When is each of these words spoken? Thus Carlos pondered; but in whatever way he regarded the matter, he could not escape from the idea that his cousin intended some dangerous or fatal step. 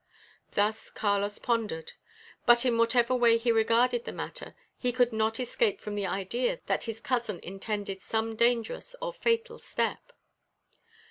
Thus 0.53 0.89
Carlos 0.89 1.37
pondered; 1.37 1.91
but 2.47 2.65
in 2.65 2.79
whatever 2.79 3.13
way 3.13 3.37
he 3.37 3.51
regarded 3.51 4.03
the 4.03 4.11
matter, 4.11 4.55
he 4.75 4.91
could 4.91 5.13
not 5.13 5.39
escape 5.39 5.79
from 5.79 5.93
the 5.93 6.07
idea 6.07 6.59
that 6.65 6.85
his 6.85 6.99
cousin 6.99 7.39
intended 7.43 8.01
some 8.01 8.35
dangerous 8.35 8.95
or 8.99 9.13
fatal 9.13 9.59
step. 9.59 10.11